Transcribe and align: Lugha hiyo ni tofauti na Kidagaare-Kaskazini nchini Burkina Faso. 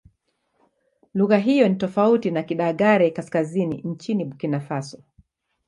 Lugha 1.13 1.37
hiyo 1.37 1.67
ni 1.69 1.75
tofauti 1.75 2.31
na 2.31 2.43
Kidagaare-Kaskazini 2.43 3.81
nchini 3.83 4.25
Burkina 4.25 4.59
Faso. 4.59 5.03